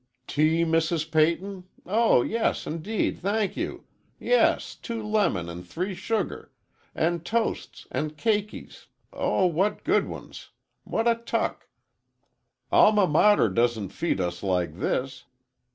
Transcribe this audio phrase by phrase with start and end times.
[0.25, 1.11] "Tea, Mrs.
[1.11, 1.65] Peyton?
[1.85, 3.83] Oh, yes, indeed, thank you.
[4.17, 6.51] Yes, two lemon and three sugar.
[6.95, 10.49] And toasts,—and cakies,—oh, what good ones!
[10.85, 11.67] What a tuck!
[12.71, 15.25] Alma Mater doesn't feed us like this!